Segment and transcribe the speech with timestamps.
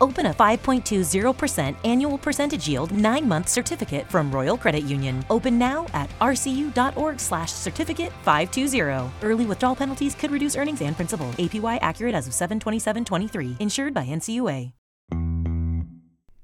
[0.00, 5.24] Open a 5.20% annual percentage yield 9-month certificate from Royal Credit Union.
[5.30, 9.10] Open now at rcu.org/certificate 520.
[9.22, 11.26] Early withdrawal penalties could reduce earnings and principal.
[11.38, 13.56] APY accurate as of 72723.
[13.60, 14.72] Insured by NCUA.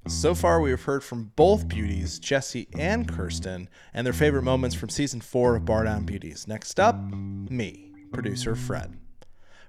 [0.07, 4.73] So far, we have heard from both beauties, Jessi and Kirsten, and their favorite moments
[4.73, 6.47] from season four of Bardown Beauties.
[6.47, 8.97] Next up, me, producer Fred.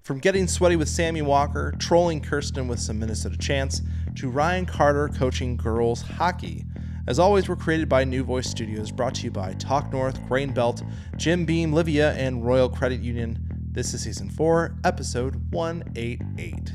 [0.02, 3.82] From getting sweaty with Sammy Walker, trolling Kirsten with some Minnesota chants,
[4.16, 6.64] to Ryan Carter coaching girls hockey.
[7.06, 10.52] As always, we're created by New Voice Studios, brought to you by Talk North, Grain
[10.52, 10.82] Belt,
[11.16, 13.38] Jim Beam, Livea, and Royal Credit Union.
[13.70, 16.72] This is season four, episode 188.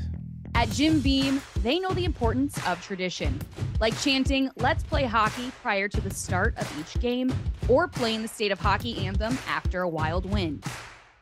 [0.56, 3.40] At Jim Beam, they know the importance of tradition,
[3.80, 7.34] like chanting, let's play hockey prior to the start of each game,
[7.68, 10.62] or playing the state of hockey anthem after a wild win.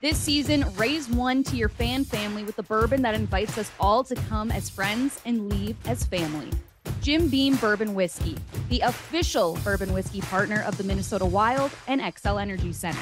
[0.02, 4.02] This season, raise one to your fan family with a bourbon that invites us all
[4.02, 6.50] to come as friends and leave as family.
[7.00, 8.36] Jim Beam Bourbon Whiskey,
[8.68, 12.98] the official bourbon whiskey partner of the Minnesota Wild and Xcel Energy Center.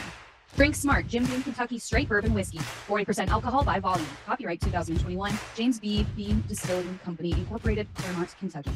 [0.57, 2.59] Drink smart, Jim Beam Kentucky Straight Bourbon Whiskey.
[2.59, 4.07] 40% alcohol by volume.
[4.27, 5.33] Copyright 2021.
[5.57, 6.05] James B.
[6.14, 8.73] Beam Distilling Company, Incorporated, Clermont, Kentucky.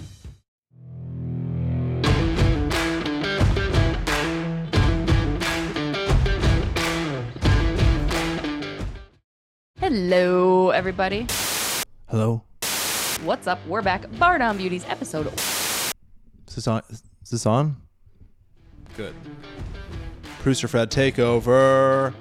[9.97, 11.25] Hello, everybody.
[12.09, 12.43] Hello.
[13.23, 13.65] What's up?
[13.65, 14.03] We're back.
[14.15, 15.29] Bardown Beauties episode.
[15.29, 15.95] Is
[16.53, 16.83] this on?
[16.91, 17.77] Is this on?
[18.97, 19.15] Good.
[20.41, 22.13] Producer Fred, take over.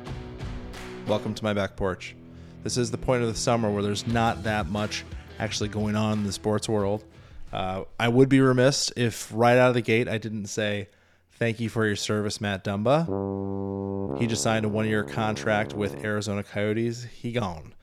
[1.07, 2.15] Welcome to my back porch.
[2.61, 5.03] This is the point of the summer where there's not that much
[5.39, 7.03] actually going on in the sports world.
[7.51, 10.89] Uh, I would be remiss if right out of the gate I didn't say
[11.37, 14.19] thank you for your service, Matt Dumba.
[14.19, 17.03] He just signed a one year contract with Arizona Coyotes.
[17.03, 17.73] He gone.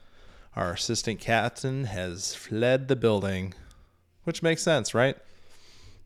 [0.56, 3.54] Our assistant captain has fled the building,
[4.24, 5.16] which makes sense, right?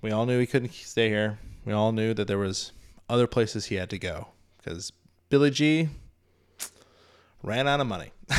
[0.03, 1.39] We all knew he couldn't stay here.
[1.65, 2.73] We all knew that there was
[3.09, 4.29] other places he had to go
[4.59, 4.93] because
[5.29, 5.89] Billy G
[7.43, 8.13] ran out of money.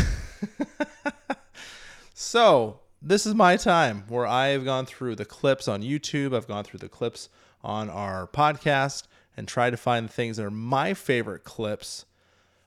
[2.14, 6.48] so, this is my time where I have gone through the clips on YouTube, I've
[6.48, 7.30] gone through the clips
[7.66, 9.04] on our podcast
[9.36, 12.06] and try to find the things that are my favorite clips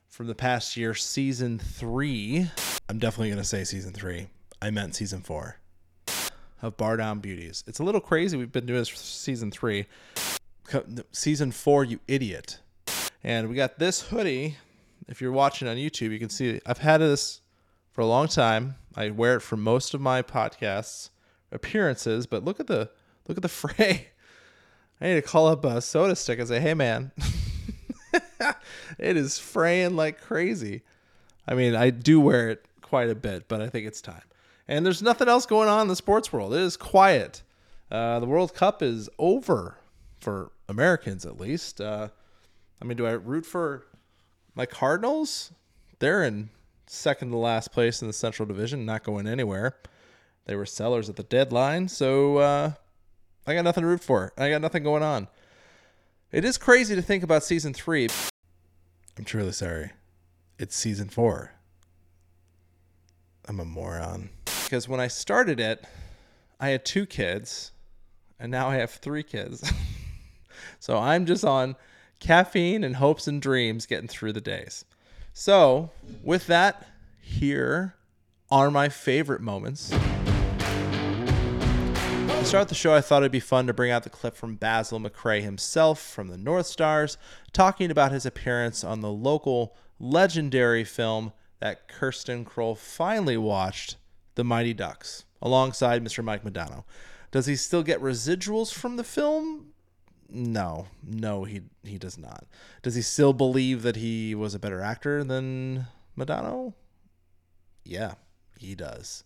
[0.07, 2.49] from the past year, season three.
[2.87, 4.27] I'm definitely going to say season three.
[4.61, 5.57] I meant season four
[6.61, 7.63] of Bardown Beauties.
[7.67, 8.35] It's a little crazy.
[8.35, 9.85] We've been doing this for season three.
[11.11, 12.59] Season four, you idiot.
[13.23, 14.57] And we got this hoodie.
[15.07, 16.59] If you're watching on YouTube, you can see.
[16.65, 17.41] I've had this
[17.91, 18.75] for a long time.
[18.95, 21.09] I wear it for most of my podcasts
[21.51, 22.89] appearances, but look at the
[23.27, 24.09] look at the fray.
[25.01, 27.11] I need to call up a soda stick and say, "Hey, man,
[28.97, 30.81] it is fraying like crazy."
[31.47, 34.23] I mean, I do wear it quite a bit, but I think it's time.
[34.67, 36.53] And there's nothing else going on in the sports world.
[36.53, 37.41] It is quiet.
[37.89, 39.77] Uh, the World Cup is over
[40.19, 41.81] for Americans, at least.
[41.81, 42.09] Uh,
[42.81, 43.85] I mean, do I root for
[44.53, 45.51] my Cardinals?
[45.97, 46.49] They're in
[46.85, 49.75] second to last place in the Central Division, not going anywhere.
[50.45, 52.71] They were sellers at the deadline, so uh,
[53.45, 54.33] I got nothing to root for.
[54.37, 55.27] I got nothing going on.
[56.31, 58.07] It is crazy to think about season three.
[59.17, 59.91] I'm truly sorry.
[60.57, 61.53] It's season four.
[63.47, 64.29] I'm a moron.
[64.63, 65.83] Because when I started it,
[66.59, 67.71] I had two kids,
[68.39, 69.71] and now I have three kids.
[70.79, 71.75] so I'm just on
[72.19, 74.85] caffeine and hopes and dreams getting through the days.
[75.33, 75.89] So,
[76.23, 76.85] with that,
[77.21, 77.95] here
[78.51, 79.91] are my favorite moments.
[82.39, 84.55] To start the show, I thought it'd be fun to bring out the clip from
[84.55, 87.17] Basil McRae himself from the North Stars,
[87.51, 93.97] talking about his appearance on the local legendary film that Kirsten Krull finally watched,
[94.35, 96.23] The Mighty Ducks, alongside Mr.
[96.23, 96.85] Mike Modano.
[97.29, 99.73] Does he still get residuals from the film?
[100.29, 102.45] No, no, he he does not.
[102.81, 106.73] Does he still believe that he was a better actor than Modano?
[107.83, 108.13] Yeah,
[108.57, 109.23] he does.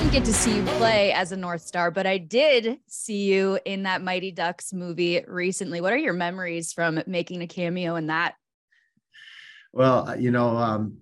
[0.00, 3.58] Didn't get to see you play as a North Star, but I did see you
[3.66, 5.82] in that Mighty Ducks movie recently.
[5.82, 8.34] What are your memories from making a cameo in that?
[9.74, 10.96] Well, uh, you know, um,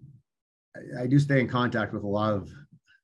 [0.76, 2.50] I, I do stay in contact with a lot of,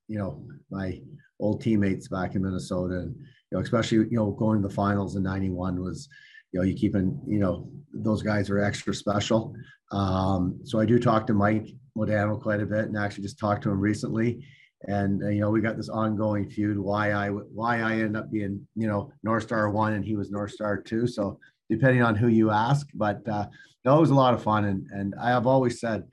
[0.08, 1.00] you know, my
[1.38, 5.14] old teammates back in Minnesota, and you know, especially you know, going to the finals
[5.14, 6.08] in '91 was,
[6.50, 9.54] you know, you keep in, you know, those guys are extra special.
[9.92, 13.62] Um, so I do talk to Mike Modano quite a bit, and actually just talked
[13.62, 14.44] to him recently.
[14.88, 16.78] And uh, you know, we got this ongoing feud.
[16.78, 20.30] Why I why I end up being you know North Star one, and he was
[20.30, 21.06] North Star two.
[21.06, 21.38] So
[21.70, 23.46] depending on who you ask, but uh,
[23.84, 24.64] no, it was a lot of fun.
[24.64, 26.04] And and I have always said,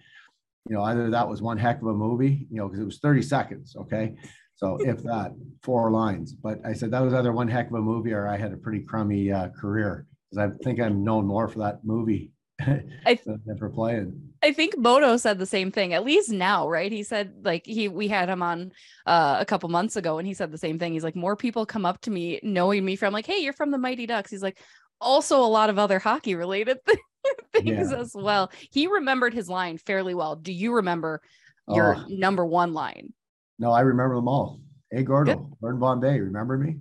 [0.70, 3.00] you know, either that was one heck of a movie, you know, because it was
[3.00, 3.76] 30 seconds.
[3.76, 4.16] Okay.
[4.56, 5.32] So if that,
[5.64, 6.34] four lines.
[6.34, 8.58] But I said that was either one heck of a movie or I had a
[8.58, 12.32] pretty crummy uh, career because I think I'm known more for that movie
[12.62, 14.31] I, than for playing.
[14.44, 16.92] I think Moto said the same thing, at least now, right?
[16.92, 18.72] He said like he we had him on
[19.06, 20.94] uh, a couple months ago and he said the same thing.
[20.94, 23.72] He's like, more people come up to me knowing me from like, hey, you're from
[23.72, 24.32] the Mighty Ducks.
[24.32, 24.58] He's like,
[25.00, 26.80] also a lot of other hockey related
[27.54, 27.98] things yeah.
[27.98, 28.52] as well.
[28.72, 30.36] He remembered his line fairly well.
[30.36, 31.22] Do you remember
[31.68, 32.06] your oh.
[32.10, 33.14] number one line?
[33.60, 34.60] No, I remember them all.
[34.90, 36.78] Hey, Gordo, Vern Bombay, remember me?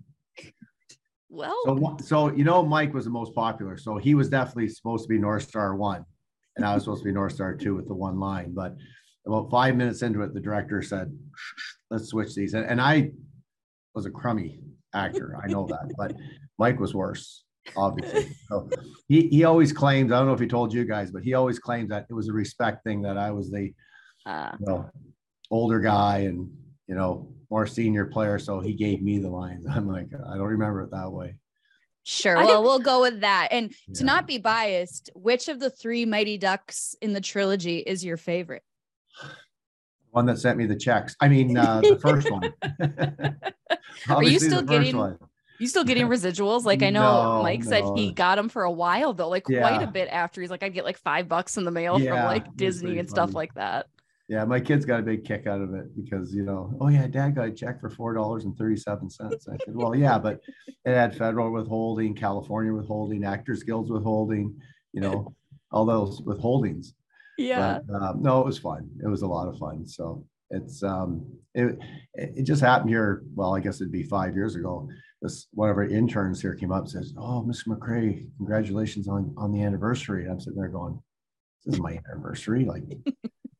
[1.28, 5.04] Well, so, so you know, Mike was the most popular, so he was definitely supposed
[5.04, 6.04] to be North Star one,
[6.60, 8.52] and I was supposed to be North Star two with the one line.
[8.54, 8.76] But
[9.26, 11.16] about five minutes into it, the director said,
[11.90, 13.10] "Let's switch these," and, and I
[13.94, 14.60] was a crummy
[14.94, 16.14] actor, I know that, but
[16.58, 17.44] Mike was worse
[17.76, 18.34] obviously.
[18.48, 18.68] So
[19.08, 21.58] he, he always claims, I don't know if he told you guys, but he always
[21.58, 23.72] claims that it was a respect thing that I was the
[24.26, 24.90] uh, you know,
[25.50, 26.50] older guy and,
[26.86, 28.38] you know, more senior player.
[28.38, 29.66] So he gave me the lines.
[29.70, 31.36] I'm like, I don't remember it that way.
[32.02, 32.37] Sure.
[32.37, 33.49] Well, we'll go with that.
[33.50, 33.94] And yeah.
[33.94, 38.17] to not be biased, which of the three Mighty Ducks in the trilogy is your
[38.17, 38.62] favorite?
[40.11, 41.14] One that sent me the checks.
[41.20, 42.52] I mean, uh, the first one.
[44.08, 44.97] Are you still getting?
[44.97, 45.19] One.
[45.61, 46.64] You still getting residuals?
[46.64, 47.70] Like I know no, Mike no.
[47.70, 49.61] said he got them for a while though, like yeah.
[49.61, 50.41] quite a bit after.
[50.41, 53.08] He's like, I'd get like five bucks in the mail yeah, from like Disney and
[53.08, 53.08] funny.
[53.08, 53.87] stuff like that.
[54.31, 57.09] Yeah, my kids got a big kick out of it because you know, oh yeah,
[57.09, 59.49] dad got a check for four dollars and thirty-seven cents.
[59.49, 60.41] I said, Well, yeah, but
[60.85, 64.56] it had federal withholding, California withholding, actors guilds withholding,
[64.93, 65.35] you know,
[65.73, 66.93] all those withholdings.
[67.38, 67.81] Yeah.
[67.88, 68.88] But, um, no, it was fun.
[69.03, 69.85] It was a lot of fun.
[69.85, 71.77] So it's um it
[72.15, 73.25] it just happened here.
[73.35, 74.88] Well, I guess it'd be five years ago
[75.23, 77.67] this one of our interns here came up and says, "Oh, Mr.
[77.69, 81.00] McRae, congratulations on on the anniversary." And I'm sitting there going,
[81.65, 82.85] "This is my anniversary." Like,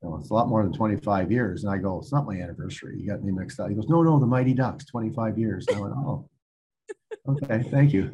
[0.03, 1.65] you know, it's a lot more than 25 years.
[1.65, 2.99] And I go, "It's not my anniversary.
[3.01, 5.77] You got me mixed up." He goes, "No, no, the Mighty Ducks, 25 years." And
[5.77, 6.29] I went, "Oh,
[7.29, 8.11] okay, thank you."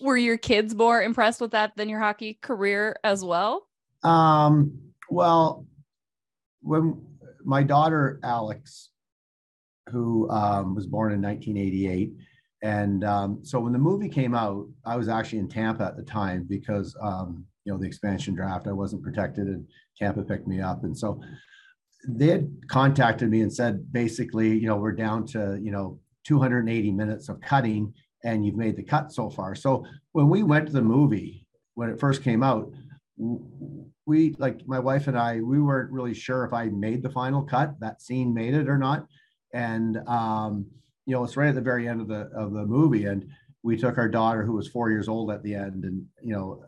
[0.00, 3.66] Were your kids more impressed with that than your hockey career as well?
[4.02, 4.78] Um,
[5.08, 5.66] well,
[6.60, 7.02] when
[7.44, 8.90] my daughter Alex,
[9.88, 12.12] who um, was born in 1988
[12.62, 16.02] and um, so when the movie came out, I was actually in Tampa at the
[16.02, 18.68] time because um, you know the expansion draft.
[18.68, 19.66] I wasn't protected, and
[19.98, 20.84] Tampa picked me up.
[20.84, 21.20] And so
[22.08, 26.92] they had contacted me and said, basically, you know, we're down to you know 280
[26.92, 27.92] minutes of cutting,
[28.24, 29.54] and you've made the cut so far.
[29.54, 32.72] So when we went to the movie when it first came out,
[34.06, 37.42] we like my wife and I, we weren't really sure if I made the final
[37.42, 37.74] cut.
[37.80, 39.06] That scene made it or not,
[39.52, 40.66] and um,
[41.04, 43.28] you know, it's right at the very end of the of the movie, and
[43.64, 46.62] we took our daughter who was four years old at the end, and you know,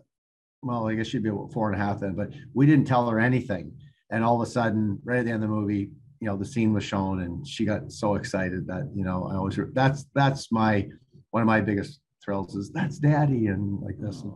[0.63, 3.09] well, I guess she'd be about four and a half then, but we didn't tell
[3.09, 3.73] her anything,
[4.11, 5.91] and all of a sudden, right at the end of the movie,
[6.21, 9.37] you know, the scene was shown, and she got so excited that you know, I
[9.37, 10.89] always that's that's my
[11.31, 14.23] one of my biggest thrills is that's daddy and like this.
[14.23, 14.33] And,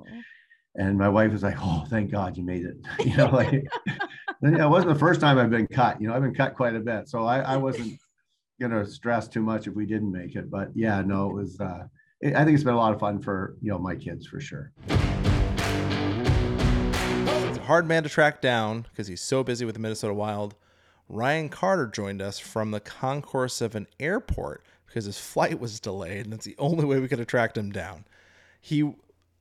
[0.76, 3.52] and my wife was like, "Oh, thank God you made it." You know, like
[4.42, 6.00] it wasn't the first time I've been cut.
[6.00, 7.98] You know, I've been cut quite a bit, so I, I wasn't
[8.60, 10.50] going to stress too much if we didn't make it.
[10.50, 11.60] But yeah, no, it was.
[11.60, 11.84] Uh,
[12.20, 14.40] it, I think it's been a lot of fun for you know my kids for
[14.40, 14.72] sure.
[17.72, 20.54] Hard man to track down because he's so busy with the Minnesota Wild.
[21.08, 26.26] Ryan Carter joined us from the concourse of an airport because his flight was delayed,
[26.26, 28.04] and that's the only way we could have tracked him down.
[28.60, 28.92] He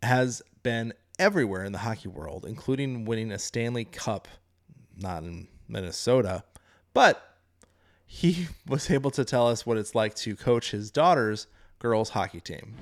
[0.02, 4.30] has been everywhere in the hockey world, including winning a Stanley Cup,
[4.96, 6.46] not in Minnesota,
[6.94, 7.36] but
[8.06, 11.48] he was able to tell us what it's like to coach his daughter's
[11.80, 12.78] girls hockey team.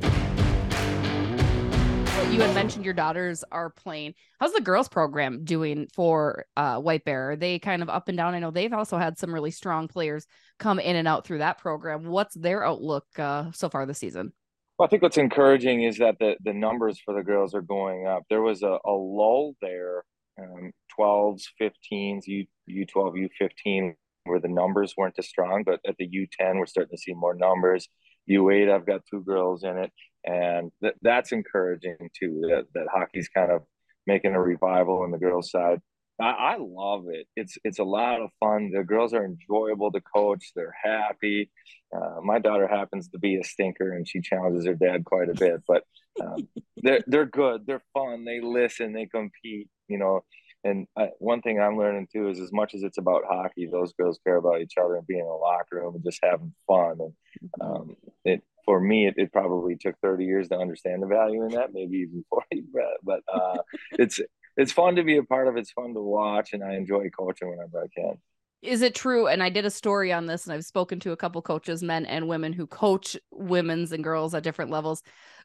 [2.27, 4.13] You had mentioned your daughters are playing.
[4.39, 7.31] How's the girls program doing for uh, White Bear?
[7.31, 8.35] Are they kind of up and down?
[8.35, 10.27] I know they've also had some really strong players
[10.59, 12.05] come in and out through that program.
[12.05, 14.33] What's their outlook uh, so far this season?
[14.77, 18.05] Well, I think what's encouraging is that the, the numbers for the girls are going
[18.05, 18.23] up.
[18.29, 20.03] There was a, a lull there,
[20.39, 23.93] um, 12s, 15s, U, U12, U15
[24.25, 25.63] where the numbers weren't as strong.
[25.65, 27.89] But at the U10, we're starting to see more numbers.
[28.29, 29.91] U8, I've got two girls in it,
[30.25, 32.41] and th- that's encouraging too.
[32.49, 33.63] That that hockey's kind of
[34.05, 35.79] making a revival in the girls' side.
[36.19, 37.27] I, I love it.
[37.35, 38.71] It's it's a lot of fun.
[38.73, 40.51] The girls are enjoyable to coach.
[40.55, 41.49] They're happy.
[41.95, 45.33] Uh, my daughter happens to be a stinker, and she challenges her dad quite a
[45.33, 45.61] bit.
[45.67, 45.83] But
[46.21, 47.65] um, they're they're good.
[47.65, 48.25] They're fun.
[48.25, 48.93] They listen.
[48.93, 49.69] They compete.
[49.87, 50.23] You know,
[50.63, 53.93] and I, one thing I'm learning too is as much as it's about hockey, those
[53.93, 56.97] girls care about each other and being in a locker room and just having fun.
[56.99, 57.13] And
[57.61, 61.49] um, it for me, it, it, probably took 30 years to understand the value in
[61.53, 62.63] that, maybe even 40.
[62.73, 63.57] But, but uh,
[63.93, 64.19] it's
[64.57, 65.55] it's fun to be a part of.
[65.55, 68.17] It's fun to watch, and I enjoy coaching whenever I can.
[68.61, 69.27] Is it true?
[69.27, 72.05] And I did a story on this, and I've spoken to a couple coaches, men
[72.05, 75.01] and women, who coach women's and girls at different levels.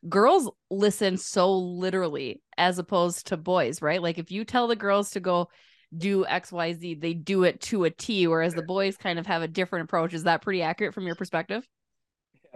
[0.09, 4.03] Girls listen so literally as opposed to boys, right?
[4.03, 5.49] Like if you tell the girls to go
[5.97, 9.49] do XYZ, they do it to a T, whereas the boys kind of have a
[9.49, 10.13] different approach.
[10.13, 11.67] Is that pretty accurate from your perspective?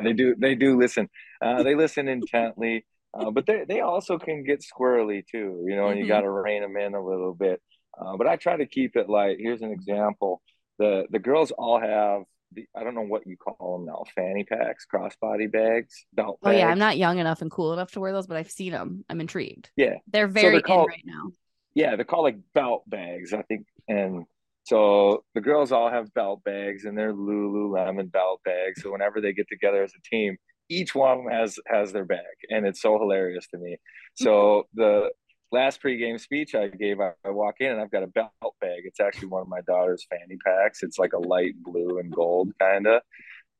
[0.03, 0.35] They do.
[0.37, 1.09] They do listen.
[1.41, 2.85] Uh, they listen intently,
[3.15, 5.65] uh, but they they also can get squirrely too.
[5.67, 6.13] You know, and you mm-hmm.
[6.13, 7.61] got to rein them in a little bit.
[8.01, 9.39] Uh, but I try to keep it light.
[9.41, 10.41] Here's an example.
[10.79, 14.45] The the girls all have the I don't know what you call them now, fanny
[14.45, 16.39] packs, crossbody bags, belt.
[16.43, 18.73] Oh yeah, I'm not young enough and cool enough to wear those, but I've seen
[18.73, 19.05] them.
[19.09, 19.71] I'm intrigued.
[19.77, 21.33] Yeah, they're very so they're called, in right now.
[21.75, 24.25] Yeah, they're called like belt bags, I think, and
[24.65, 28.83] so the girls all have belt bags and they're Lululemon belt bags.
[28.83, 30.37] So whenever they get together as a team,
[30.69, 33.79] each one of them has has their bag, and it's so hilarious to me.
[34.15, 35.11] So the
[35.51, 38.83] last pregame speech I gave, I, I, walk in and I've got a belt bag.
[38.85, 40.83] It's actually one of my daughter's fanny packs.
[40.83, 43.03] It's like a light blue and gold kind of.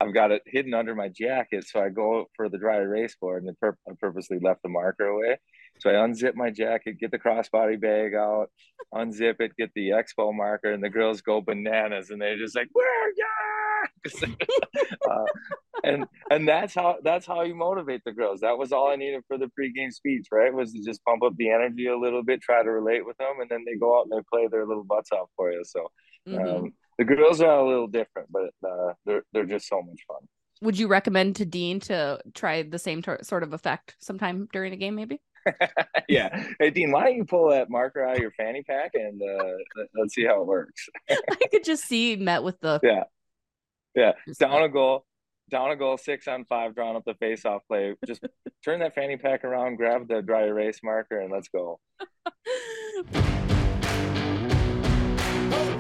[0.01, 3.45] I've got it hidden under my jacket, so I go for the dry erase board,
[3.45, 5.39] and I purposely left the marker away.
[5.81, 8.51] So I unzip my jacket, get the crossbody bag out,
[8.95, 12.69] unzip it, get the expo marker, and the girls go bananas, and they're just like,
[12.73, 13.29] "Where, yeah!"
[15.11, 15.25] uh,
[15.85, 18.41] and and that's how that's how you motivate the girls.
[18.41, 20.53] That was all I needed for the pregame speech, right?
[20.53, 23.41] Was to just pump up the energy a little bit, try to relate with them,
[23.41, 25.63] and then they go out and they play their little butts off for you.
[25.65, 25.91] So
[26.29, 26.49] mm-hmm.
[26.49, 30.29] um, the girls are a little different, but uh, they're they're just so much fun.
[30.61, 34.73] Would you recommend to Dean to try the same tor- sort of effect sometime during
[34.73, 35.21] a game, maybe?
[36.09, 36.45] yeah.
[36.59, 39.85] Hey, Dean, why don't you pull that marker out of your fanny pack and uh,
[39.95, 40.89] let's see how it works.
[41.11, 43.05] I could just see met with the yeah,
[43.95, 45.05] yeah, down a goal,
[45.51, 47.95] down a goal, six on five, drawing up the face-off play.
[48.07, 48.23] Just
[48.65, 51.81] turn that fanny pack around, grab the dry erase marker, and let's go.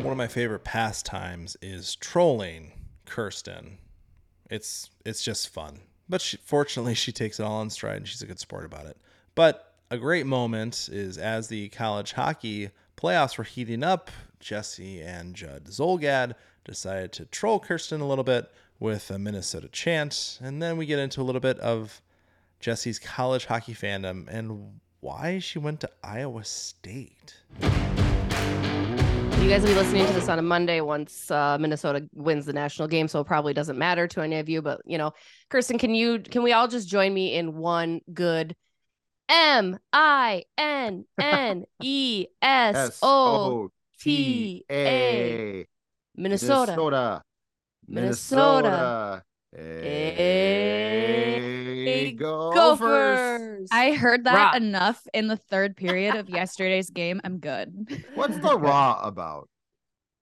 [0.03, 2.73] One of my favorite pastimes is trolling
[3.05, 3.79] Kirsten.
[4.50, 8.23] It's it's just fun, but she, fortunately she takes it all in stride and she's
[8.23, 8.97] a good sport about it.
[9.38, 15.33] But a great moment is as the college hockey playoffs were heating up, Jessi and
[15.37, 20.40] Judd Zulgad decided to troll Kirsten a little bit with a Minnesota chant.
[20.42, 22.02] And then we get into a little bit of
[22.61, 27.37] Jessi's college hockey fandom and why she went to Iowa State.
[27.61, 27.68] You
[29.49, 32.88] guys will be listening to this on a Monday once uh, Minnesota wins the national
[32.88, 34.62] game, so it probably doesn't matter to any of you.
[34.62, 35.12] But you know,
[35.49, 38.57] Kirsten, can you can we all just join me in one good
[39.29, 43.71] M I N N E S O
[44.01, 45.67] T A.
[46.17, 46.73] Minnesota.
[46.73, 47.23] Minnesota.
[47.87, 49.23] Minnesota.
[51.91, 52.55] Hey, Gophers.
[52.55, 53.69] Gophers.
[53.73, 54.57] I heard that raw.
[54.57, 57.21] enough in the third period of yesterday's game.
[57.25, 58.05] I'm good.
[58.15, 59.49] What's the raw about?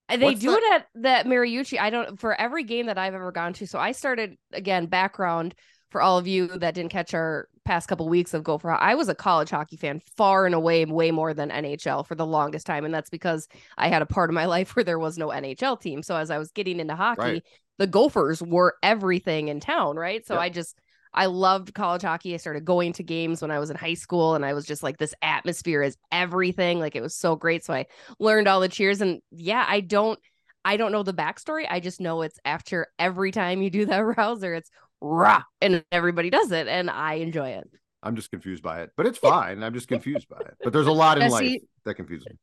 [0.08, 1.80] They What's do it at that Mariucci.
[1.80, 3.66] I don't for every game that I've ever gone to.
[3.66, 5.54] So I started again background
[5.90, 9.08] for all of you that didn't catch our past couple weeks of Gopher, I was
[9.08, 12.84] a college hockey fan far and away, way more than NHL for the longest time.
[12.84, 15.80] And that's because I had a part of my life where there was no NHL
[15.80, 16.02] team.
[16.02, 17.44] So as I was getting into hockey, right.
[17.78, 20.26] the Gophers were everything in town, right?
[20.26, 20.42] So yep.
[20.42, 20.78] I just,
[21.14, 22.34] I loved college hockey.
[22.34, 24.82] I started going to games when I was in high school and I was just
[24.82, 26.78] like, this atmosphere is everything.
[26.78, 27.64] Like it was so great.
[27.64, 27.86] So I
[28.18, 29.00] learned all the cheers.
[29.00, 30.18] And yeah, I don't.
[30.66, 31.64] I don't know the backstory.
[31.70, 34.68] I just know it's after every time you do that rouser, it's
[35.00, 37.68] rah, and everybody does it, and I enjoy it.
[38.02, 39.62] I'm just confused by it, but it's fine.
[39.62, 40.54] I'm just confused by it.
[40.62, 42.36] But there's a lot in Jessi, life that confuses me.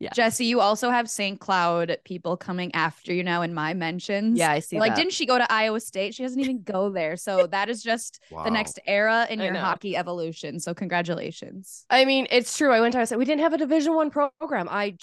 [0.00, 0.10] Yeah.
[0.10, 1.40] Jessi, you also have St.
[1.40, 4.38] Cloud people coming after you now in my mentions.
[4.38, 4.78] Yeah, I see.
[4.78, 4.96] Like, that.
[4.96, 6.14] didn't she go to Iowa State?
[6.14, 7.16] She doesn't even go there.
[7.16, 8.44] So that is just wow.
[8.44, 10.60] the next era in your hockey evolution.
[10.60, 11.84] So congratulations.
[11.90, 12.72] I mean, it's true.
[12.72, 13.18] I went to Iowa State.
[13.18, 14.68] We didn't have a Division One program.
[14.70, 14.96] I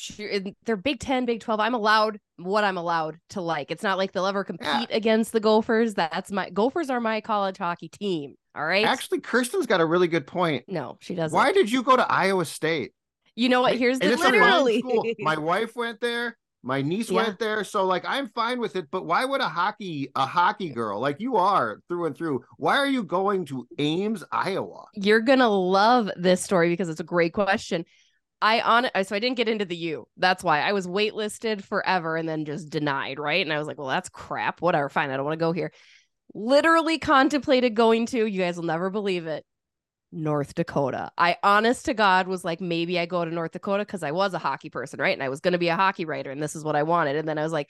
[0.65, 1.59] they're Big Ten, Big Twelve.
[1.59, 3.71] I'm allowed what I'm allowed to like.
[3.71, 4.95] It's not like they'll ever compete yeah.
[4.95, 5.93] against the Gophers.
[5.93, 8.35] That's my Gophers are my college hockey team.
[8.55, 8.85] All right.
[8.85, 10.63] Actually, Kirsten's got a really good point.
[10.67, 11.35] No, she doesn't.
[11.35, 12.91] Why did you go to Iowa State?
[13.35, 13.75] You know what?
[13.75, 14.83] Here's the literally.
[15.19, 16.37] My wife went there.
[16.63, 17.23] My niece yeah.
[17.23, 18.89] went there, so like I'm fine with it.
[18.89, 22.43] But why would a hockey a hockey girl like you are through and through?
[22.57, 24.85] Why are you going to Ames, Iowa?
[24.95, 27.85] You're gonna love this story because it's a great question.
[28.41, 30.07] I on so I didn't get into the U.
[30.17, 33.45] That's why I was waitlisted forever and then just denied, right?
[33.45, 34.61] And I was like, well, that's crap.
[34.61, 35.11] Whatever, fine.
[35.11, 35.71] I don't want to go here.
[36.33, 38.25] Literally contemplated going to.
[38.25, 39.45] You guys will never believe it.
[40.11, 41.11] North Dakota.
[41.17, 44.33] I honest to God was like, maybe I go to North Dakota because I was
[44.33, 45.13] a hockey person, right?
[45.13, 47.15] And I was going to be a hockey writer and this is what I wanted.
[47.15, 47.69] And then I was like,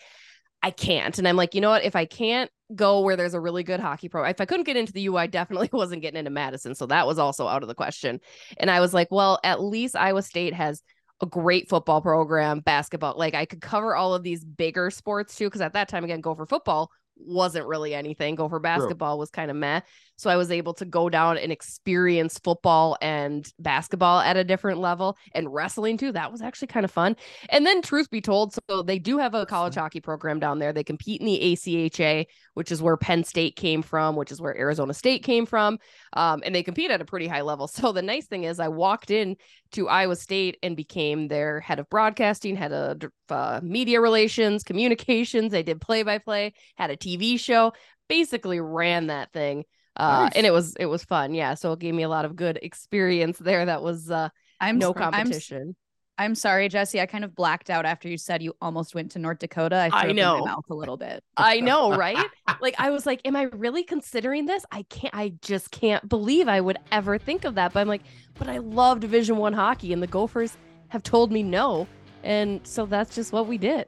[0.61, 1.17] I can't.
[1.17, 1.83] And I'm like, you know what?
[1.83, 4.77] If I can't go where there's a really good hockey pro, if I couldn't get
[4.77, 6.75] into the U, I definitely wasn't getting into Madison.
[6.75, 8.19] So that was also out of the question.
[8.57, 10.81] And I was like, well, at least Iowa State has
[11.21, 13.15] a great football program, basketball.
[13.17, 15.49] Like I could cover all of these bigger sports too.
[15.49, 18.35] Cause at that time, again, Gopher football wasn't really anything.
[18.35, 19.19] Gopher basketball True.
[19.19, 19.81] was kind of meh.
[20.17, 24.79] So I was able to go down and experience football and basketball at a different
[24.79, 26.11] level and wrestling too.
[26.11, 27.15] That was actually kind of fun.
[27.49, 30.73] And then, truth be told, so they do have a college hockey program down there.
[30.73, 34.57] They compete in the ACHA, which is where Penn State came from, which is where
[34.57, 35.79] Arizona State came from.
[36.13, 37.69] Um, and they compete at a pretty high level.
[37.85, 39.35] So the nice thing is, I walked in
[39.73, 45.53] to Iowa State and became their head of broadcasting, head of uh, media relations, communications.
[45.53, 47.73] I did play by play, had a TV show,
[48.07, 49.65] basically ran that thing
[49.97, 50.33] uh nice.
[50.35, 51.33] and it was it was fun.
[51.33, 54.77] Yeah so it gave me a lot of good experience there that was uh i'm
[54.77, 55.75] no competition
[56.17, 59.11] I'm, I'm sorry jessi i kind of blacked out after you said you almost went
[59.11, 59.89] to north dakota.
[59.91, 61.23] I, I know my mouth a little bit.
[61.37, 62.17] I know right?
[62.61, 64.65] Like i was like am i really considering this?
[64.71, 67.73] I can't i just can't believe i would ever think of that.
[67.73, 68.03] But i'm like
[68.35, 70.57] but i love division one hockey and the gophers
[70.89, 71.87] have told me no.
[72.23, 73.87] And so that's just what we did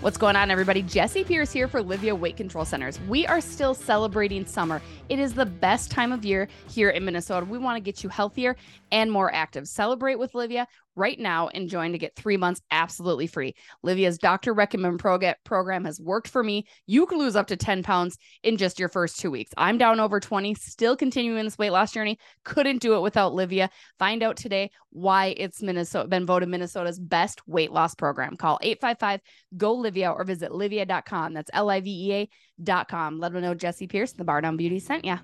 [0.00, 0.82] What's going on, everybody?
[0.82, 2.98] Jessi Pierce here for Livea Weight Control Centers.
[3.02, 4.80] We are still celebrating summer.
[5.10, 7.44] It is the best time of year here in Minnesota.
[7.44, 8.56] We want to get you healthier
[8.90, 9.68] and more active.
[9.68, 10.64] Celebrate with Livea
[10.96, 13.54] right now and join to get three months absolutely free.
[13.84, 14.98] Livea's doctor recommend
[15.44, 16.66] program has worked for me.
[16.86, 19.52] You can lose up to 10 pounds in just your first two weeks.
[19.56, 22.18] I'm down over 20, still continuing this weight loss journey.
[22.44, 23.68] Couldn't do it without Livea.
[23.98, 28.36] Find out today why it's Minnesota been voted Minnesota's best weight loss program.
[28.36, 29.20] Call 855
[29.56, 31.32] go Livea or visit livea.com.
[31.34, 32.30] That's L I V E
[32.66, 33.18] A.com.
[33.18, 35.18] Let them know Jessi Pierce, the Bardown Beauty sent ya.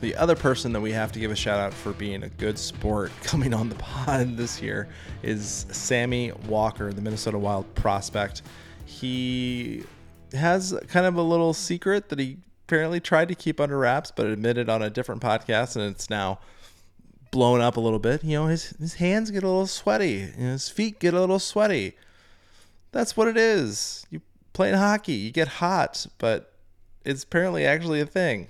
[0.00, 2.58] The other person that we have to give a shout out for being a good
[2.58, 4.88] sport coming on the pod this year
[5.22, 8.42] is Sammy Walker, the Minnesota Wild prospect.
[8.86, 9.84] He
[10.32, 14.26] has kind of a little secret that he apparently tried to keep under wraps, but
[14.26, 16.38] admitted on a different podcast, and it's now
[17.30, 18.24] blown up a little bit.
[18.24, 21.96] You know, his his hands get a little sweaty, his feet get a little sweaty.
[22.92, 24.06] That's what it is.
[24.10, 26.52] You playing hockey, you get hot, but
[27.04, 28.48] it's apparently actually a thing.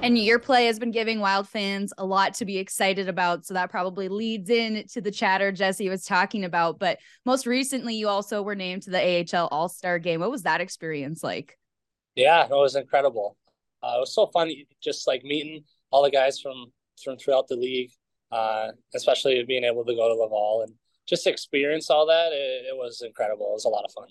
[0.10, 3.44] And your play has been giving Wild fans a lot to be excited about.
[3.44, 6.78] So that probably leads in to the chatter Jessi was talking about.
[6.78, 10.20] But most recently, you also were named to the AHL All Star game.
[10.20, 11.58] What was that experience like?
[12.14, 13.36] Yeah, it was incredible.
[13.82, 14.50] Uh, it was so fun,
[14.82, 16.72] just like meeting all the guys from
[17.04, 17.90] from throughout the league,
[18.32, 20.74] uh, especially being able to go to Laval and
[21.06, 22.32] just experience all that.
[22.32, 23.50] It, it was incredible.
[23.50, 24.08] It was a lot of fun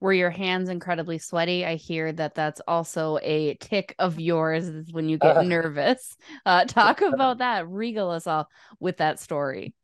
[0.00, 1.64] were your hands incredibly sweaty?
[1.64, 6.16] I hear that that's also a tick of yours when you get uh, nervous.
[6.44, 7.68] Uh, talk about that.
[7.68, 8.48] Regal us all
[8.80, 9.74] with that story.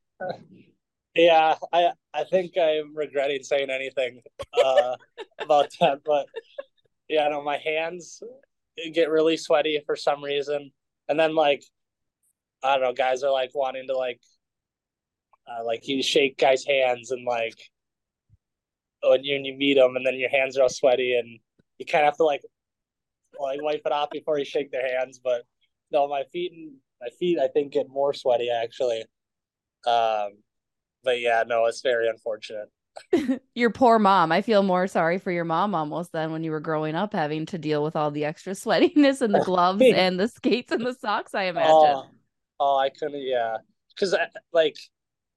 [1.14, 4.22] Yeah, I I think I'm regretting saying anything
[4.64, 4.96] uh,
[5.38, 6.26] about that, but
[7.08, 8.22] yeah, no, my hands
[8.94, 10.70] get really sweaty for some reason,
[11.08, 11.62] and then like
[12.62, 14.20] I don't know, guys are like wanting to like
[15.46, 17.58] uh, like you shake guys' hands and like
[19.02, 21.38] when you, when you meet them and then your hands are all sweaty and
[21.78, 22.42] you kind of have to like
[23.38, 25.20] like wipe it off before you shake their hands.
[25.22, 25.42] But
[25.90, 29.04] no, my feet and my feet I think get more sweaty actually.
[29.86, 30.38] Um,
[31.02, 32.68] but yeah, no, it's very unfortunate.
[33.54, 34.30] your poor mom.
[34.30, 37.46] I feel more sorry for your mom almost than when you were growing up having
[37.46, 40.94] to deal with all the extra sweatiness and the gloves and the skates and the
[40.94, 41.34] socks.
[41.34, 41.72] I imagine.
[41.72, 42.10] Oh,
[42.60, 43.22] oh I couldn't.
[43.22, 43.58] Yeah,
[43.94, 44.14] because
[44.52, 44.76] like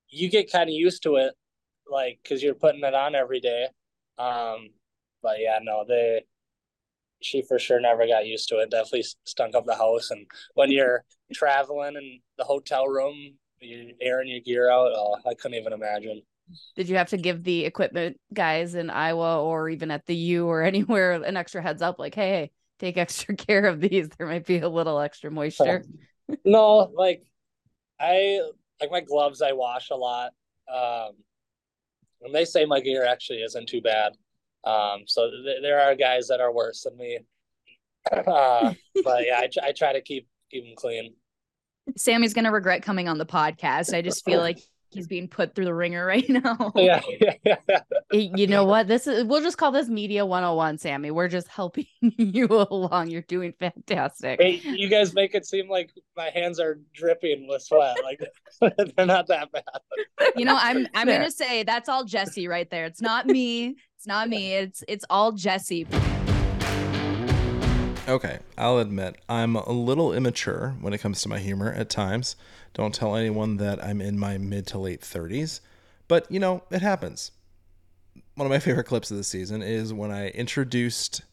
[0.10, 1.34] you get kind of used to it
[1.90, 3.68] like because you're putting it on every day.
[4.18, 4.70] Um,
[5.22, 6.24] but yeah, no, they
[7.22, 8.72] she for sure never got used to it.
[8.72, 10.12] Definitely stunk up the house.
[10.12, 14.92] And when you're traveling in the hotel room, you're airing your gear out.
[14.96, 16.22] Oh, I couldn't even imagine.
[16.76, 20.46] Did you have to give the equipment guys in Iowa or even at the U
[20.48, 24.10] or anywhere an extra heads up, like, hey, take extra care of these?
[24.10, 25.84] There might be a little extra moisture.
[26.46, 27.24] no, like
[28.00, 28.42] I
[28.80, 29.42] like my gloves.
[29.42, 30.32] I wash a lot.
[30.72, 31.14] Um,
[32.26, 34.14] and they say my gear actually isn't too bad.
[34.64, 37.20] Um, so th- there are guys that are worse than me.
[38.12, 38.72] Uh,
[39.04, 41.16] but yeah, I, I try to keep keep them clean.
[41.98, 43.96] Sammy's gonna regret coming on the podcast.
[43.96, 44.60] I just feel like
[44.96, 46.72] he's being put through the ringer right now.
[46.86, 47.80] Yeah, yeah, yeah.
[48.12, 48.88] You know what?
[48.88, 51.10] This is we'll just call this media 101, Sammy.
[51.10, 53.10] We're just helping you along.
[53.10, 54.40] You're doing fantastic.
[54.40, 57.98] Hey, you guys make it seem like my hands are dripping with sweat.
[58.04, 58.22] Like
[58.96, 59.64] they're not that bad.
[60.36, 62.86] You know, I'm I'm gonna say that's all Jessi right there.
[62.86, 63.76] It's not me.
[63.98, 64.54] It's not me.
[64.54, 65.88] It's it's all Jessi.
[68.08, 72.36] Okay, I'll admit I'm a little immature when it comes to my humor at times.
[72.76, 75.60] Don't tell anyone that I'm in my mid to late 30s,
[76.08, 77.32] but you know, it happens.
[78.36, 81.24] One of my favorite clips of the season is when I introduced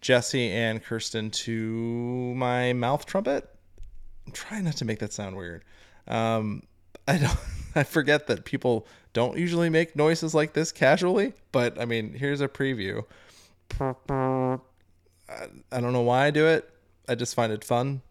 [0.00, 3.48] Jessi and Kirsten to my mouth trumpet.
[4.24, 5.64] I'm trying not to make that sound weird.
[6.06, 6.62] Um,
[7.08, 7.38] I don't.
[7.74, 12.40] I forget that people don't usually make noises like this casually, but I mean, here's
[12.40, 13.04] a preview.
[15.30, 16.68] I, I don't know why I do it.
[17.08, 18.02] I just find it fun,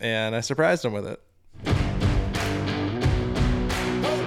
[0.00, 1.20] and I surprised him with it.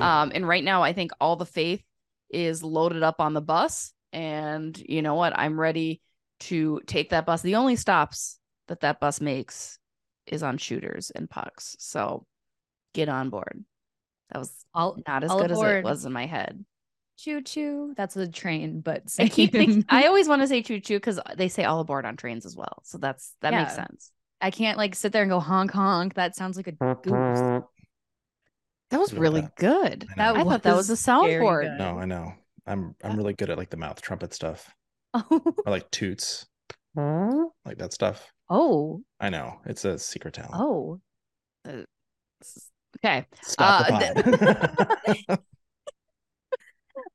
[0.01, 1.84] Um, and right now, I think all the faith
[2.29, 5.38] is loaded up on the bus, and you know what?
[5.38, 6.01] I'm ready
[6.41, 7.41] to take that bus.
[7.41, 9.77] The only stops that that bus makes
[10.25, 11.75] is on shooters and pucks.
[11.79, 12.25] So
[12.93, 13.63] get on board.
[14.32, 16.63] That was All not as all good as it was in my head.
[17.23, 17.93] Choo choo.
[17.95, 19.65] That's a train, but I keep same.
[19.67, 22.45] think- I always want to say choo choo because they say all aboard on trains
[22.45, 22.82] as well.
[22.84, 24.12] So that's that makes sense.
[24.41, 26.15] I can't like sit there and go honk honk.
[26.15, 27.63] That sounds like a goose.
[28.91, 29.55] That was really that.
[29.55, 30.08] good.
[30.17, 30.39] I know.
[30.39, 31.77] I thought that was a was very soundboard.
[31.77, 32.34] No, I know.
[32.65, 34.73] I'm I'm really good at like the mouth trumpet stuff.
[35.15, 36.45] Oh, I like toots,
[36.95, 38.32] like that stuff.
[38.47, 40.53] oh, I know it's a secret talent.
[40.55, 40.99] oh.
[43.03, 43.25] Okay.
[43.41, 45.39] Stop uh, the pod.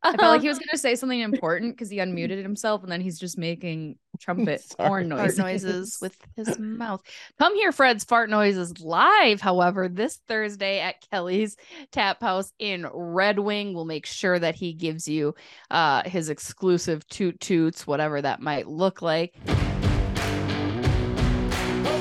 [0.04, 3.00] I felt like he was gonna say something important because he unmuted himself and then
[3.00, 4.88] he's just making trumpet Sorry.
[4.88, 5.38] horn fart noises.
[5.38, 7.02] noises with his mouth.
[7.38, 9.40] Come here, Fred's fart noises live.
[9.40, 11.56] However, this Thursday at Kelly's
[11.90, 15.34] Tap House in Red Wing, we'll make sure that he gives you
[15.70, 19.34] uh, his exclusive toot toots, whatever that might look like.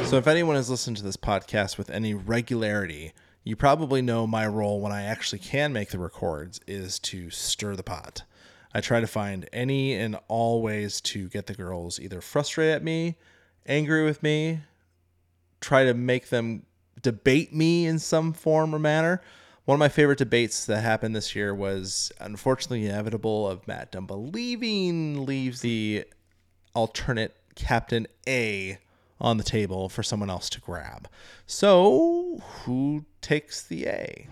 [0.05, 3.13] So, if anyone has listened to this podcast with any regularity,
[3.43, 7.75] you probably know my role when I actually can make the records is to stir
[7.75, 8.23] the pot.
[8.73, 12.83] I try to find any and all ways to get the girls either frustrated at
[12.83, 13.17] me,
[13.65, 14.61] angry with me,
[15.61, 16.65] try to make them
[17.01, 19.21] debate me in some form or manner.
[19.65, 24.33] One of my favorite debates that happened this year was unfortunately inevitable of Matt Dumba
[24.33, 26.05] leaving leaves the
[26.73, 28.79] alternate Captain A
[29.21, 31.07] on the table for someone else to grab.
[31.45, 34.27] So, who takes the A?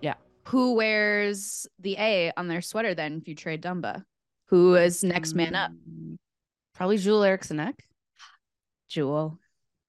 [0.00, 0.14] Yeah.
[0.48, 4.04] Who wears the A on their sweater then if you trade Dumba?
[4.46, 5.72] Who is next man up?
[5.72, 6.16] Mm,
[6.74, 7.74] Probably Joel Eriksson
[8.88, 9.38] Jewel.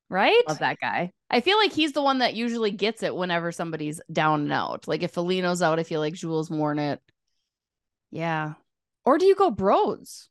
[0.10, 0.41] right?
[0.47, 1.12] Love that guy.
[1.29, 4.88] I feel like he's the one that usually gets it whenever somebody's down and out.
[4.88, 6.99] Like if Foligno's out, I feel like Jewel's worn it.
[8.12, 8.53] Yeah.
[9.05, 10.29] Or do you go Broads?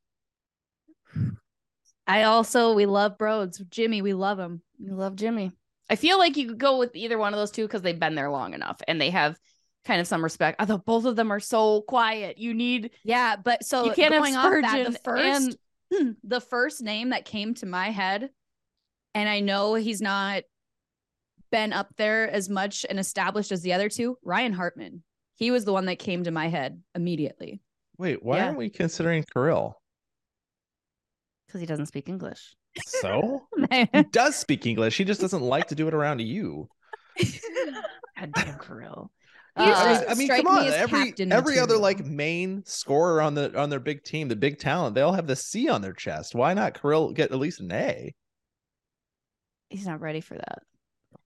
[2.06, 3.58] I also we love Broads.
[3.70, 4.62] Jimmy, we love him.
[4.78, 5.52] You love Jimmy.
[5.90, 8.14] I feel like you could go with either one of those two because they've been
[8.14, 9.38] there long enough and they have
[9.84, 10.60] kind of some respect.
[10.60, 12.38] Although both of them are so quiet.
[12.38, 15.58] You need Yeah, but so you can't have going off that, Spurgeon the first
[15.90, 18.28] and the first name that came to my head,
[19.14, 20.42] and I know he's not
[21.50, 25.02] been up there as much and established as the other two, Ryan Hartman.
[25.36, 27.60] He was the one that came to my head immediately.
[27.96, 28.46] Wait, why Yeah.
[28.46, 29.77] aren't we considering Kirill?
[31.48, 32.54] Because he doesn't speak English.
[32.86, 34.96] So he does speak English.
[34.96, 36.68] He just doesn't like to do it around you.
[37.18, 39.10] God damn Kirill.
[39.56, 40.66] He Uh, I, mean, come me on.
[40.68, 44.36] as Every captain every other like main scorer on the on their big team, the
[44.36, 46.34] big talent, they all have the C on their chest.
[46.34, 48.14] Why not Kirill get at least an A?
[49.70, 50.58] he's not ready for that.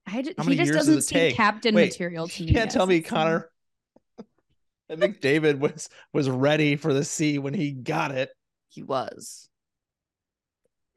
[0.06, 1.36] I ju- How he many just years does doesn't it seem take?
[1.36, 2.48] captain Wait, material to me.
[2.48, 2.58] you me.
[2.58, 3.50] can't tell me Connor.
[4.90, 8.30] I think David was was ready for the C when he got it.
[8.68, 9.48] He was.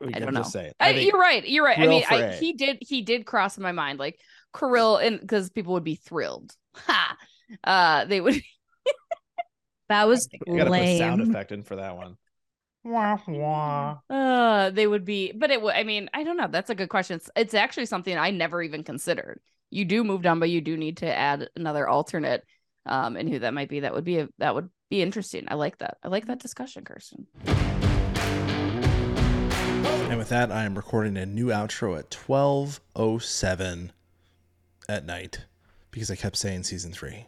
[0.01, 0.41] We I can don't know.
[0.41, 0.75] just say it.
[0.79, 1.47] I, think- you're right.
[1.47, 1.79] You're right.
[1.79, 2.35] I mean, for I, A.
[2.35, 2.77] he did.
[2.81, 4.19] He did cross my mind, like
[4.57, 6.51] Kirill, and because people would be thrilled.
[6.77, 7.15] Ha!
[7.63, 8.41] Uh, they would.
[9.87, 11.29] That was I gotta put sound lame.
[11.29, 12.17] effect in for that one.
[12.83, 13.97] Wah, wah.
[14.09, 15.31] Uh, they would be.
[15.31, 15.75] But it would.
[15.75, 16.47] I mean, I don't know.
[16.49, 17.17] That's a good question.
[17.17, 19.39] It's, it's actually something I never even considered.
[19.69, 22.43] You do move down, but you do need to add another alternate.
[22.87, 23.81] Um, and who that might be.
[23.81, 24.27] That would be a.
[24.39, 25.45] That would be interesting.
[25.47, 25.97] I like that.
[26.03, 27.27] I like that discussion, Kirsten.
[30.07, 33.91] And with that, I am recording a new outro at 12:07
[34.87, 35.39] at night
[35.89, 37.25] because I kept saying season 3.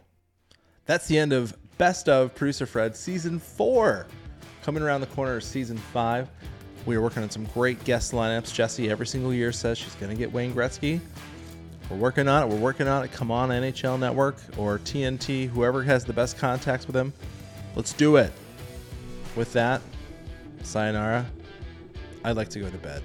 [0.86, 4.06] That's the end of Best of Producer Fred season 4.
[4.62, 6.28] Coming around the corner is season 5.
[6.86, 8.54] We are working on some great guest lineups.
[8.54, 11.00] Jessi every single year says she's going to get Wayne Gretzky.
[11.90, 12.48] We're working on it.
[12.48, 13.12] We're working on it.
[13.12, 17.12] Come on, NHL Network or TNT, whoever has the best contacts with him.
[17.74, 18.32] Let's do it.
[19.36, 19.82] With that,
[20.62, 21.26] sayonara.
[22.24, 23.02] I'd like to go to bed.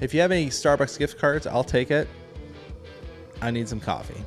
[0.00, 2.08] If you have any Starbucks gift cards, I'll take it.
[3.42, 4.22] I need some coffee.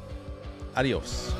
[0.75, 1.33] Adios.